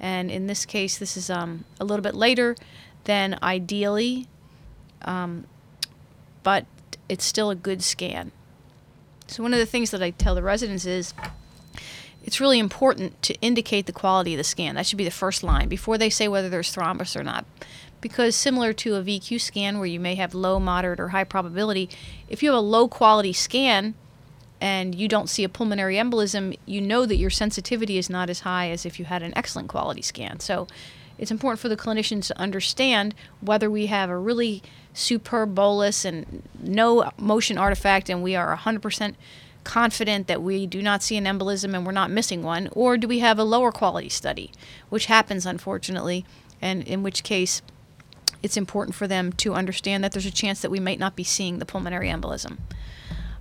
And 0.00 0.30
in 0.30 0.48
this 0.48 0.66
case, 0.66 0.98
this 0.98 1.16
is 1.16 1.30
um, 1.30 1.64
a 1.78 1.84
little 1.84 2.02
bit 2.02 2.14
later 2.14 2.56
than 3.04 3.38
ideally, 3.40 4.26
um, 5.02 5.46
but 6.42 6.66
it's 7.08 7.24
still 7.24 7.50
a 7.50 7.54
good 7.54 7.84
scan. 7.84 8.32
So, 9.28 9.44
one 9.44 9.52
of 9.52 9.60
the 9.60 9.66
things 9.66 9.92
that 9.92 10.02
I 10.02 10.10
tell 10.10 10.34
the 10.34 10.42
residents 10.42 10.84
is 10.84 11.14
it's 12.24 12.40
really 12.40 12.58
important 12.58 13.22
to 13.22 13.34
indicate 13.40 13.86
the 13.86 13.92
quality 13.92 14.34
of 14.34 14.38
the 14.38 14.44
scan. 14.44 14.74
That 14.74 14.86
should 14.86 14.98
be 14.98 15.04
the 15.04 15.10
first 15.10 15.44
line 15.44 15.68
before 15.68 15.98
they 15.98 16.10
say 16.10 16.26
whether 16.26 16.48
there's 16.48 16.74
thrombus 16.74 17.18
or 17.18 17.22
not 17.22 17.44
because 18.02 18.36
similar 18.36 18.74
to 18.74 18.96
a 18.96 19.02
VQ 19.02 19.40
scan 19.40 19.78
where 19.78 19.86
you 19.86 19.98
may 19.98 20.16
have 20.16 20.34
low, 20.34 20.60
moderate, 20.60 21.00
or 21.00 21.08
high 21.08 21.24
probability, 21.24 21.88
if 22.28 22.42
you 22.42 22.50
have 22.50 22.58
a 22.58 22.60
low 22.60 22.86
quality 22.86 23.32
scan 23.32 23.94
and 24.60 24.94
you 24.94 25.08
don't 25.08 25.30
see 25.30 25.44
a 25.44 25.48
pulmonary 25.48 25.96
embolism, 25.96 26.58
you 26.66 26.82
know 26.82 27.06
that 27.06 27.16
your 27.16 27.30
sensitivity 27.30 27.96
is 27.96 28.10
not 28.10 28.28
as 28.28 28.40
high 28.40 28.68
as 28.68 28.84
if 28.84 28.98
you 28.98 29.06
had 29.06 29.22
an 29.22 29.32
excellent 29.34 29.68
quality 29.68 30.02
scan. 30.02 30.38
So 30.40 30.66
it's 31.16 31.30
important 31.30 31.60
for 31.60 31.68
the 31.68 31.76
clinicians 31.76 32.26
to 32.26 32.38
understand 32.38 33.14
whether 33.40 33.70
we 33.70 33.86
have 33.86 34.10
a 34.10 34.18
really 34.18 34.62
superb 34.92 35.54
bolus 35.54 36.04
and 36.04 36.42
no 36.60 37.10
motion 37.16 37.56
artifact 37.56 38.10
and 38.10 38.22
we 38.22 38.36
are 38.36 38.56
100% 38.56 39.14
confident 39.64 40.26
that 40.26 40.42
we 40.42 40.66
do 40.66 40.82
not 40.82 41.02
see 41.02 41.16
an 41.16 41.24
embolism 41.24 41.74
and 41.74 41.86
we're 41.86 41.92
not 41.92 42.10
missing 42.10 42.42
one, 42.42 42.68
or 42.72 42.96
do 42.96 43.06
we 43.06 43.20
have 43.20 43.38
a 43.38 43.44
lower 43.44 43.70
quality 43.70 44.08
study, 44.08 44.50
which 44.88 45.06
happens 45.06 45.46
unfortunately, 45.46 46.24
and 46.60 46.82
in 46.82 47.02
which 47.02 47.22
case 47.22 47.62
it's 48.42 48.56
important 48.56 48.94
for 48.94 49.06
them 49.06 49.32
to 49.34 49.54
understand 49.54 50.02
that 50.02 50.12
there's 50.12 50.26
a 50.26 50.30
chance 50.30 50.60
that 50.62 50.70
we 50.70 50.80
might 50.80 50.98
not 50.98 51.16
be 51.16 51.24
seeing 51.24 51.58
the 51.58 51.64
pulmonary 51.64 52.08
embolism. 52.08 52.58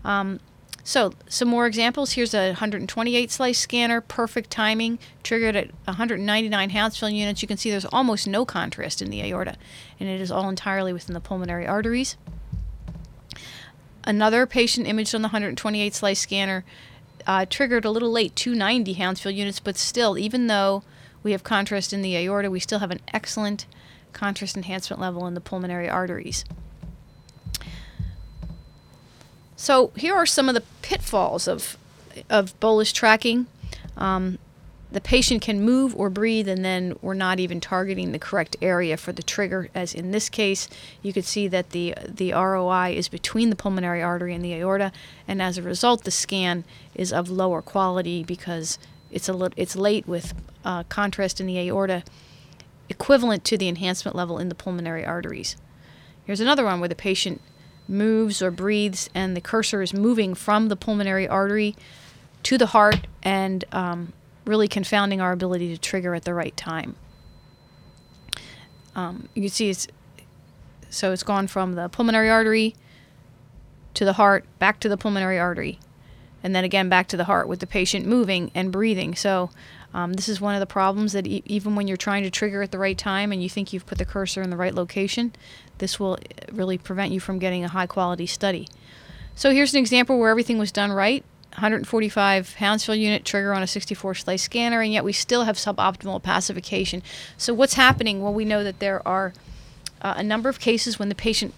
Um, 0.04 0.40
so, 0.84 1.14
some 1.28 1.48
more 1.48 1.68
examples. 1.68 2.14
Here's 2.14 2.34
a 2.34 2.50
128 2.50 3.30
slice 3.30 3.60
scanner, 3.60 4.02
perfect 4.02 4.50
timing, 4.50 4.98
triggered 5.22 5.56
at 5.56 5.70
199 5.86 6.70
Hounsfield 6.72 7.14
units. 7.14 7.42
You 7.42 7.48
can 7.48 7.58
see 7.58 7.70
there's 7.70 7.86
almost 7.86 8.28
no 8.28 8.46
contrast 8.46 9.02
in 9.02 9.12
the 9.12 9.22
aorta, 9.22 9.58
and 10.00 10.10
it 10.10 10.20
is 10.20 10.32
all 10.32 10.50
entirely 10.50 10.92
within 10.92 11.14
the 11.14 11.20
pulmonary 11.20 11.68
arteries. 11.68 12.18
Another 14.04 14.48
patient 14.48 14.88
imaged 14.88 15.14
on 15.14 15.22
the 15.22 15.28
128 15.28 15.94
slice 15.94 16.20
scanner 16.20 16.66
uh, 17.28 17.46
triggered 17.48 17.86
a 17.86 17.92
little 17.92 18.12
late, 18.12 18.36
290 18.36 18.94
Hounsfield 18.94 19.36
units, 19.36 19.60
but 19.60 19.78
still, 19.78 20.18
even 20.18 20.48
though 20.48 20.84
we 21.22 21.32
have 21.32 21.44
contrast 21.44 21.94
in 21.94 22.02
the 22.02 22.16
aorta, 22.18 22.50
we 22.50 22.60
still 22.60 22.80
have 22.80 22.90
an 22.90 23.02
excellent 23.14 23.68
contrast 24.14 24.56
enhancement 24.56 25.02
level 25.02 25.28
in 25.28 25.34
the 25.34 25.42
pulmonary 25.42 25.90
arteries. 25.90 26.46
So 29.56 29.92
here 29.96 30.16
are 30.16 30.26
some 30.26 30.50
of 30.50 30.56
the 30.56 30.64
pitfalls 30.82 31.48
of, 31.48 31.78
of 32.30 32.60
bolus 32.60 32.92
tracking. 32.92 33.46
Um, 33.96 34.40
the 34.92 35.00
patient 35.00 35.42
can 35.42 35.62
move 35.62 35.96
or 35.96 36.10
breathe, 36.10 36.50
and 36.50 36.66
then 36.66 36.98
we're 37.02 37.14
not 37.14 37.40
even 37.40 37.62
targeting 37.62 38.12
the 38.12 38.20
correct 38.20 38.58
area 38.62 38.98
for 38.98 39.14
the 39.14 39.24
trigger. 39.24 39.70
As 39.74 39.94
in 39.94 40.12
this 40.12 40.30
case, 40.30 40.68
you 41.02 41.14
could 41.14 41.26
see 41.26 41.48
that 41.48 41.70
the 41.70 41.94
the 42.06 42.34
ROI 42.34 42.94
is 42.96 43.08
between 43.08 43.50
the 43.50 43.56
pulmonary 43.56 44.02
artery 44.02 44.34
and 44.34 44.44
the 44.44 44.54
aorta, 44.54 44.92
and 45.28 45.42
as 45.42 45.58
a 45.58 45.62
result, 45.62 46.04
the 46.04 46.12
scan 46.12 46.66
is 46.94 47.14
of 47.14 47.30
lower 47.30 47.62
quality 47.62 48.24
because 48.24 48.78
it's 49.12 49.30
a 49.30 49.34
li- 49.34 49.54
it's 49.56 49.76
late 49.76 50.08
with 50.08 50.34
uh, 50.66 50.84
contrast 50.84 51.40
in 51.40 51.48
the 51.48 51.58
aorta 51.60 52.04
equivalent 52.92 53.44
to 53.46 53.58
the 53.58 53.68
enhancement 53.68 54.16
level 54.16 54.38
in 54.38 54.50
the 54.50 54.56
pulmonary 54.56 55.06
arteries. 55.06 55.56
Here's 56.26 56.40
another 56.40 56.64
one 56.64 56.80
where 56.80 56.90
the 56.90 56.96
patient 56.96 57.42
moves 57.88 58.42
or 58.42 58.52
breathes 58.52 59.10
and 59.16 59.36
the 59.36 59.42
cursor 59.42 59.82
is 59.82 59.94
moving 59.94 60.36
from 60.36 60.68
the 60.68 60.76
pulmonary 60.76 61.28
artery 61.28 61.76
to 62.44 62.58
the 62.58 62.68
heart 62.68 63.08
and 63.24 63.66
um, 63.72 64.14
really 64.46 64.68
confounding 64.68 65.20
our 65.20 65.32
ability 65.32 65.70
to 65.70 65.78
trigger 65.78 66.14
at 66.14 66.24
the 66.24 66.34
right 66.34 66.56
time. 66.56 66.96
Um, 68.96 69.30
you 69.34 69.44
can 69.44 69.50
see 69.50 69.70
it's 69.70 69.88
so 70.90 71.14
it's 71.14 71.24
gone 71.24 71.48
from 71.48 71.74
the 71.74 71.88
pulmonary 71.88 72.30
artery 72.30 72.76
to 73.94 74.04
the 74.04 74.14
heart, 74.14 74.44
back 74.60 74.80
to 74.82 74.90
the 74.90 74.98
pulmonary 74.98 75.40
artery, 75.40 75.80
and 76.44 76.54
then 76.54 76.66
again 76.66 76.90
back 76.90 77.08
to 77.08 77.18
the 77.18 77.24
heart 77.26 77.48
with 77.48 77.62
the 77.62 77.68
patient 77.68 78.06
moving 78.06 78.52
and 78.54 78.72
breathing. 78.72 79.16
So 79.16 79.50
um, 79.94 80.14
this 80.14 80.30
is 80.30 80.40
one 80.40 80.56
of 80.56 80.60
the 80.60 80.66
problems 80.66 81.14
that 81.14 81.28
e- 81.28 81.44
even 81.46 81.76
when 81.76 81.88
you're 81.88 81.98
trying 81.98 82.24
to 82.24 82.30
trigger 82.30 82.62
at 82.62 82.72
the 82.72 82.80
right 82.80 82.98
time 82.98 83.32
and 83.32 83.44
you 83.44 83.50
think 83.50 83.74
you've 83.74 83.86
put 83.86 83.98
the 83.98 84.06
cursor 84.06 84.42
in 84.42 84.50
the 84.50 84.58
right 84.58 84.74
location, 84.74 85.34
this 85.80 86.00
will 86.00 86.14
uh, 86.14 86.18
really 86.52 86.78
prevent 86.78 87.12
you 87.12 87.20
from 87.20 87.40
getting 87.40 87.64
a 87.64 87.68
high 87.68 87.88
quality 87.88 88.26
study. 88.26 88.68
So 89.36 89.52
here's 89.52 89.74
an 89.74 89.80
example 89.80 90.18
where 90.18 90.30
everything 90.30 90.58
was 90.58 90.72
done 90.72 90.92
right. 90.92 91.24
145 91.54 92.56
Hounsfield 92.56 92.98
unit 92.98 93.26
trigger 93.26 93.54
on 93.54 93.62
a 93.62 93.68
64 93.68 94.16
slice 94.16 94.44
scanner, 94.44 94.82
and 94.82 94.94
yet 94.94 95.04
we 95.04 95.12
still 95.12 95.44
have 95.44 95.58
suboptimal 95.58 96.22
opacification. 96.22 97.02
So 97.38 97.54
what's 97.54 97.74
happening? 97.74 98.22
Well, 98.22 98.34
we 98.34 98.46
know 98.46 98.64
that 98.64 98.80
there 98.80 99.06
are 99.06 99.34
uh, 100.02 100.14
a 100.18 100.24
number 100.24 100.48
of 100.48 100.60
cases 100.60 100.98
when 100.98 101.10
the 101.10 101.16
patient 101.16 101.54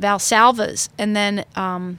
valsalvas, 0.00 0.88
and 0.98 1.14
then 1.14 1.44
um, 1.54 1.98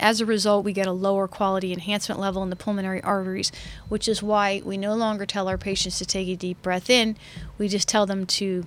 as 0.00 0.20
a 0.20 0.26
result, 0.26 0.64
we 0.64 0.72
get 0.72 0.86
a 0.86 0.92
lower 0.92 1.28
quality 1.28 1.72
enhancement 1.72 2.20
level 2.20 2.42
in 2.42 2.50
the 2.50 2.56
pulmonary 2.56 3.02
arteries, 3.02 3.52
which 3.88 4.08
is 4.08 4.22
why 4.22 4.62
we 4.64 4.76
no 4.76 4.94
longer 4.94 5.26
tell 5.26 5.48
our 5.48 5.58
patients 5.58 5.98
to 5.98 6.06
take 6.06 6.28
a 6.28 6.36
deep 6.36 6.60
breath 6.62 6.90
in. 6.90 7.16
We 7.58 7.68
just 7.68 7.86
tell 7.86 8.06
them 8.06 8.26
to 8.26 8.64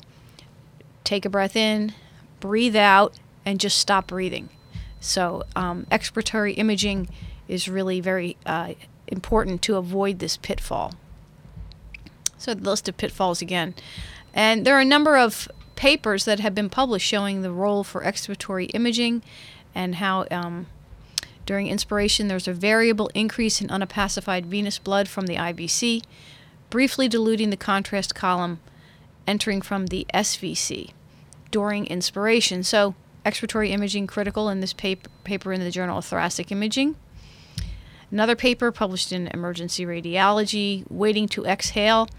take 1.03 1.25
a 1.25 1.29
breath 1.29 1.55
in, 1.55 1.93
breathe 2.39 2.75
out, 2.75 3.15
and 3.45 3.59
just 3.59 3.77
stop 3.77 4.07
breathing. 4.07 4.49
So, 4.99 5.43
um, 5.55 5.85
expiratory 5.91 6.57
imaging 6.57 7.09
is 7.47 7.67
really 7.67 7.99
very 7.99 8.37
uh, 8.45 8.73
important 9.07 9.61
to 9.63 9.75
avoid 9.75 10.19
this 10.19 10.37
pitfall. 10.37 10.93
So, 12.37 12.53
the 12.53 12.69
list 12.69 12.87
of 12.87 12.95
pitfalls 12.95 13.41
again. 13.41 13.73
And 14.33 14.65
there 14.65 14.75
are 14.77 14.81
a 14.81 14.85
number 14.85 15.17
of 15.17 15.49
papers 15.75 16.25
that 16.25 16.39
have 16.39 16.55
been 16.55 16.69
published 16.69 17.07
showing 17.07 17.41
the 17.41 17.51
role 17.51 17.83
for 17.83 18.01
expiratory 18.01 18.69
imaging 18.73 19.23
and 19.75 19.95
how 19.95 20.25
um, 20.31 20.67
During 21.45 21.67
inspiration, 21.67 22.27
there's 22.27 22.47
a 22.47 22.53
variable 22.53 23.09
increase 23.13 23.61
in 23.61 23.67
unopacified 23.67 24.45
venous 24.45 24.79
blood 24.79 25.07
from 25.07 25.25
the 25.25 25.35
IVC, 25.35 26.03
briefly 26.69 27.07
diluting 27.07 27.49
the 27.49 27.57
contrast 27.57 28.15
column 28.15 28.59
entering 29.27 29.61
from 29.61 29.87
the 29.87 30.05
SVC 30.13 30.91
during 31.51 31.85
inspiration. 31.87 32.63
So, 32.63 32.95
expiratory 33.25 33.69
imaging 33.69 34.07
critical 34.07 34.49
in 34.49 34.59
this 34.59 34.73
paper, 34.73 35.09
paper 35.23 35.53
in 35.53 35.61
the 35.61 35.71
Journal 35.71 35.97
of 35.97 36.05
Thoracic 36.05 36.51
Imaging. 36.51 36.95
Another 38.11 38.35
paper 38.35 38.71
published 38.71 39.11
in 39.11 39.27
Emergency 39.27 39.85
Radiology, 39.85 40.83
Waiting 40.89 41.27
to 41.29 41.45
Exhale, 41.45 42.09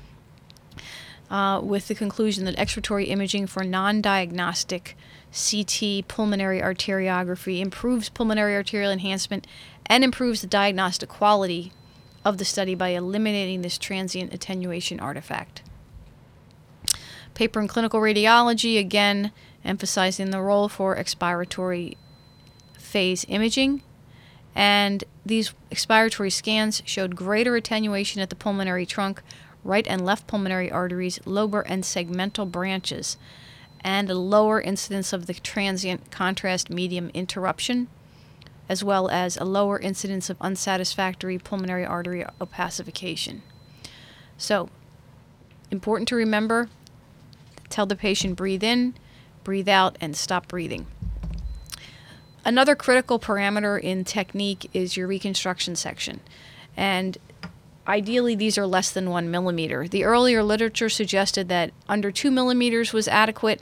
uh, 1.31 1.61
with 1.62 1.88
the 1.88 1.95
conclusion 1.95 2.45
that 2.45 2.57
expiratory 2.57 3.09
imaging 3.09 3.47
for 3.47 3.64
non 3.64 4.00
diagnostic 4.00 4.97
CT 5.34 6.06
pulmonary 6.06 6.60
arteriography 6.60 7.60
improves 7.60 8.08
pulmonary 8.08 8.54
arterial 8.54 8.92
enhancement 8.92 9.46
and 9.86 10.04
improves 10.04 10.40
the 10.40 10.46
diagnostic 10.46 11.08
quality 11.08 11.72
of 12.24 12.38
the 12.38 12.44
study 12.44 12.74
by 12.74 12.90
eliminating 12.90 13.62
this 13.62 13.76
transient 13.76 14.32
attenuation 14.32 15.00
artifact. 15.00 15.62
Paper 17.34 17.60
in 17.60 17.66
clinical 17.66 18.00
radiology, 18.00 18.78
again, 18.78 19.32
emphasizing 19.64 20.30
the 20.30 20.40
role 20.40 20.68
for 20.68 20.96
expiratory 20.96 21.96
phase 22.78 23.26
imaging. 23.28 23.82
And 24.54 25.02
these 25.26 25.52
expiratory 25.70 26.32
scans 26.32 26.80
showed 26.86 27.16
greater 27.16 27.56
attenuation 27.56 28.22
at 28.22 28.30
the 28.30 28.36
pulmonary 28.36 28.86
trunk, 28.86 29.20
right 29.64 29.86
and 29.88 30.04
left 30.04 30.28
pulmonary 30.28 30.70
arteries, 30.70 31.18
lobar 31.20 31.64
and 31.66 31.82
segmental 31.82 32.48
branches, 32.48 33.16
and 33.84 34.08
a 34.08 34.14
lower 34.14 34.60
incidence 34.60 35.12
of 35.12 35.26
the 35.26 35.34
transient 35.34 36.10
contrast 36.10 36.70
medium 36.70 37.10
interruption, 37.12 37.86
as 38.68 38.82
well 38.82 39.08
as 39.10 39.36
a 39.36 39.44
lower 39.44 39.78
incidence 39.78 40.30
of 40.30 40.38
unsatisfactory 40.40 41.38
pulmonary 41.38 41.84
artery 41.84 42.24
opacification. 42.40 43.42
So, 44.38 44.70
important 45.70 46.08
to 46.08 46.16
remember 46.16 46.70
tell 47.68 47.86
the 47.86 47.96
patient 47.96 48.36
breathe 48.36 48.62
in, 48.62 48.94
breathe 49.42 49.68
out, 49.68 49.96
and 50.00 50.16
stop 50.16 50.48
breathing. 50.48 50.86
Another 52.44 52.74
critical 52.74 53.18
parameter 53.18 53.80
in 53.80 54.04
technique 54.04 54.70
is 54.72 54.96
your 54.96 55.06
reconstruction 55.06 55.76
section. 55.76 56.20
And 56.76 57.16
ideally, 57.86 58.34
these 58.34 58.58
are 58.58 58.66
less 58.66 58.90
than 58.90 59.10
one 59.10 59.30
millimeter. 59.30 59.88
The 59.88 60.04
earlier 60.04 60.42
literature 60.42 60.88
suggested 60.88 61.48
that 61.48 61.72
under 61.88 62.12
two 62.12 62.30
millimeters 62.30 62.92
was 62.92 63.08
adequate. 63.08 63.60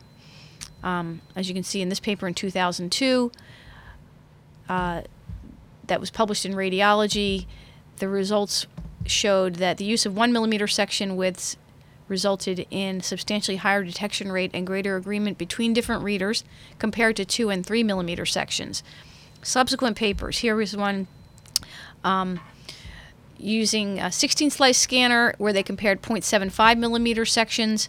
Um, 0.82 1.20
as 1.36 1.48
you 1.48 1.54
can 1.54 1.62
see 1.62 1.80
in 1.80 1.88
this 1.88 2.00
paper 2.00 2.26
in 2.26 2.34
2002, 2.34 3.30
uh, 4.68 5.02
that 5.86 6.00
was 6.00 6.10
published 6.10 6.44
in 6.44 6.54
Radiology, 6.54 7.46
the 7.98 8.08
results 8.08 8.66
showed 9.06 9.56
that 9.56 9.78
the 9.78 9.84
use 9.84 10.06
of 10.06 10.16
one 10.16 10.32
millimeter 10.32 10.66
section 10.66 11.16
widths 11.16 11.56
resulted 12.08 12.66
in 12.70 13.00
substantially 13.00 13.56
higher 13.56 13.82
detection 13.82 14.30
rate 14.30 14.50
and 14.52 14.66
greater 14.66 14.96
agreement 14.96 15.38
between 15.38 15.72
different 15.72 16.02
readers 16.02 16.44
compared 16.78 17.16
to 17.16 17.24
2 17.24 17.50
and 17.50 17.64
3 17.64 17.82
millimeter 17.82 18.26
sections. 18.26 18.82
Subsequent 19.42 19.96
papers 19.96 20.38
here 20.38 20.60
is 20.60 20.76
one 20.76 21.06
um, 22.04 22.40
using 23.38 23.98
a 23.98 24.12
16 24.12 24.50
slice 24.50 24.78
scanner 24.78 25.34
where 25.38 25.52
they 25.52 25.62
compared 25.62 26.02
0.75 26.02 26.78
millimeter 26.78 27.24
sections 27.24 27.88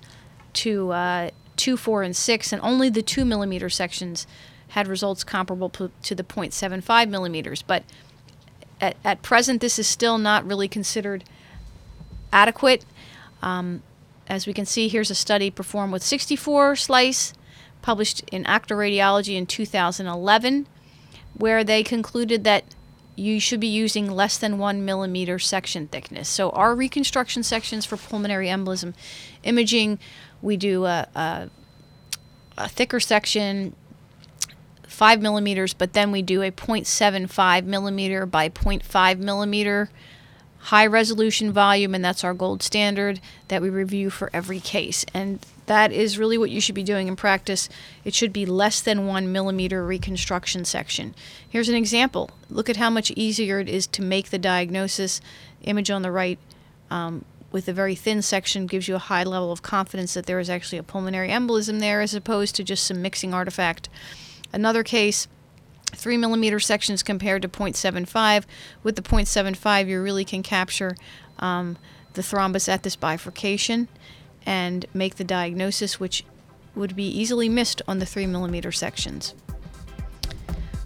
to 0.54 0.92
uh, 0.92 1.30
2, 1.58 1.78
4, 1.78 2.04
and 2.04 2.16
6, 2.16 2.54
and 2.54 2.62
only 2.62 2.90
the 2.90 3.02
2 3.02 3.26
millimeter 3.26 3.70
sections 3.70 4.28
had 4.70 4.88
results 4.88 5.24
comparable 5.24 5.70
to 5.70 6.16
the 6.16 6.24
0.75 6.24 7.10
millimeters. 7.10 7.62
But 7.62 7.84
at, 8.82 8.98
at 9.04 9.22
present, 9.22 9.62
this 9.62 9.78
is 9.78 9.88
still 9.88 10.18
not 10.18 10.46
really 10.46 10.68
considered 10.68 11.24
adequate. 12.32 12.86
Um, 13.42 13.84
as 14.28 14.48
we 14.48 14.54
can 14.54 14.66
see, 14.66 14.88
here's 14.88 15.12
a 15.12 15.16
study 15.16 15.52
performed 15.52 15.94
with 15.94 16.04
64 16.04 16.76
slice, 16.76 17.34
published 17.82 18.24
in 18.32 18.46
Acta 18.46 18.74
Radiology 18.74 19.36
in 19.36 19.46
2011, 19.46 20.68
where 21.36 21.64
they 21.64 21.84
concluded 21.84 22.44
that 22.44 22.64
you 23.16 23.40
should 23.40 23.60
be 23.60 23.68
using 23.68 24.10
less 24.10 24.38
than 24.38 24.58
one 24.58 24.84
millimeter 24.86 25.40
section 25.40 25.88
thickness. 25.88 26.28
So, 26.30 26.50
our 26.52 26.76
reconstruction 26.76 27.44
sections 27.44 27.86
for 27.86 27.98
pulmonary 27.98 28.48
embolism 28.48 28.94
imaging, 29.44 30.00
we 30.42 30.58
do 30.58 30.86
a, 30.86 31.08
a, 31.16 31.50
a 32.58 32.70
thicker 32.70 33.00
section, 33.00 33.76
five 34.88 35.22
millimeters, 35.22 35.74
but 35.74 35.94
then 35.94 36.12
we 36.12 36.22
do 36.22 36.42
a 36.42 36.52
0.75 36.52 37.66
millimeter 37.66 38.26
by 38.26 38.50
0.5 38.50 39.18
millimeter 39.20 39.90
high 40.64 40.86
resolution 40.86 41.52
volume, 41.52 41.94
and 41.94 42.04
that's 42.04 42.24
our 42.24 42.34
gold 42.34 42.64
standard 42.64 43.20
that 43.50 43.62
we 43.62 43.70
review 43.70 44.10
for 44.10 44.30
every 44.34 44.60
case. 44.60 45.06
And 45.14 45.46
that 45.66 45.92
is 45.92 46.18
really 46.18 46.38
what 46.38 46.50
you 46.50 46.60
should 46.60 46.76
be 46.76 46.84
doing 46.84 47.08
in 47.08 47.16
practice. 47.16 47.70
It 48.04 48.14
should 48.14 48.34
be 48.34 48.46
less 48.46 48.82
than 48.82 49.08
one 49.08 49.32
millimeter 49.32 49.86
reconstruction 49.86 50.66
section. 50.66 51.16
Here's 51.48 51.70
an 51.70 51.76
example. 51.76 52.32
Look 52.50 52.70
at 52.70 52.78
how 52.78 52.90
much 52.90 53.12
easier 53.12 53.60
it 53.60 53.70
is 53.70 53.88
to 53.88 54.02
make 54.02 54.30
the 54.30 54.40
diagnosis. 54.40 55.22
Image 55.64 55.90
on 55.90 56.02
the 56.02 56.12
right 56.12 56.40
um, 56.92 57.24
with 57.52 57.68
a 57.68 57.74
very 57.74 57.96
thin 57.96 58.22
section 58.22 58.68
gives 58.68 58.88
you 58.88 58.96
a 58.96 59.00
high 59.00 59.24
level 59.24 59.52
of 59.52 59.62
confidence 59.62 60.14
that 60.16 60.26
there 60.26 60.40
is 60.40 60.50
actually 60.50 60.80
a 60.80 60.84
pulmonary 60.84 61.30
embolism 61.30 61.80
there 61.80 62.02
as 62.02 62.14
opposed 62.14 62.56
to 62.56 62.64
just 62.64 62.84
some 62.84 63.02
mixing 63.02 63.34
artifact. 63.34 63.88
Another 64.52 64.84
case 64.84 65.28
3 65.96 66.18
millimeter 66.18 66.60
sections 66.60 67.04
compared 67.04 67.44
to 67.44 67.48
0.75. 67.48 68.46
With 68.82 68.96
the 68.96 69.02
0.75, 69.02 69.88
you 69.88 70.02
really 70.02 70.26
can 70.26 70.42
capture 70.42 70.96
um, 71.40 71.78
the 72.14 72.22
thrombus 72.22 72.68
at 72.68 72.84
this 72.84 72.96
bifurcation 72.96 73.88
and 74.46 74.86
make 74.94 75.16
the 75.16 75.24
diagnosis, 75.24 76.00
which 76.00 76.24
would 76.76 76.96
be 76.96 77.08
easily 77.08 77.50
missed 77.50 77.82
on 77.88 78.00
the 78.00 78.06
3 78.06 78.26
millimeter 78.28 78.72
sections. 78.72 79.36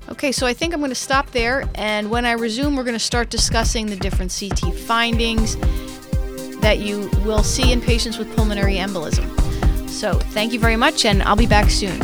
Okay, 0.09 0.31
so 0.31 0.47
I 0.47 0.53
think 0.53 0.73
I'm 0.73 0.79
going 0.79 0.89
to 0.89 0.95
stop 0.95 1.31
there, 1.31 1.67
and 1.75 2.09
when 2.09 2.25
I 2.25 2.31
resume, 2.31 2.75
we're 2.75 2.83
going 2.83 2.93
to 2.93 2.99
start 2.99 3.29
discussing 3.29 3.87
the 3.87 3.97
different 3.97 4.35
CT 4.37 4.73
findings 4.73 5.57
that 6.61 6.79
you 6.79 7.09
will 7.25 7.43
see 7.43 7.71
in 7.71 7.81
patients 7.81 8.17
with 8.17 8.33
pulmonary 8.35 8.75
embolism. 8.75 9.27
So, 9.89 10.13
thank 10.13 10.53
you 10.53 10.59
very 10.59 10.77
much, 10.77 11.05
and 11.05 11.21
I'll 11.23 11.35
be 11.35 11.47
back 11.47 11.69
soon. 11.69 12.01